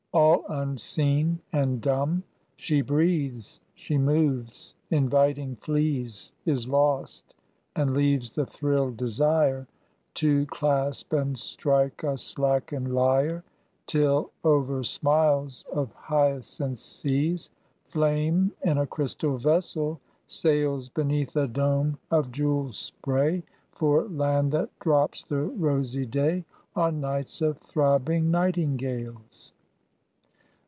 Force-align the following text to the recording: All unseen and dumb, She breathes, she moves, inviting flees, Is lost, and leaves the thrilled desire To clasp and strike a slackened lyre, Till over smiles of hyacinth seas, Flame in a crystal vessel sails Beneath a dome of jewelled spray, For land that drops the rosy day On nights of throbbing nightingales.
All 0.13 0.43
unseen 0.49 1.39
and 1.53 1.79
dumb, 1.79 2.23
She 2.57 2.81
breathes, 2.81 3.61
she 3.75 3.97
moves, 3.97 4.73
inviting 4.89 5.55
flees, 5.55 6.33
Is 6.45 6.67
lost, 6.67 7.33
and 7.77 7.93
leaves 7.93 8.33
the 8.33 8.45
thrilled 8.45 8.97
desire 8.97 9.67
To 10.15 10.45
clasp 10.47 11.13
and 11.13 11.39
strike 11.39 12.03
a 12.03 12.17
slackened 12.17 12.93
lyre, 12.93 13.45
Till 13.87 14.31
over 14.43 14.83
smiles 14.83 15.63
of 15.71 15.93
hyacinth 15.93 16.79
seas, 16.79 17.49
Flame 17.85 18.51
in 18.65 18.77
a 18.79 18.87
crystal 18.87 19.37
vessel 19.37 20.01
sails 20.27 20.89
Beneath 20.89 21.37
a 21.37 21.47
dome 21.47 21.97
of 22.11 22.33
jewelled 22.33 22.75
spray, 22.75 23.43
For 23.71 24.09
land 24.09 24.51
that 24.51 24.77
drops 24.79 25.23
the 25.23 25.43
rosy 25.43 26.05
day 26.05 26.43
On 26.75 26.99
nights 26.99 27.39
of 27.39 27.59
throbbing 27.59 28.29
nightingales. 28.29 29.53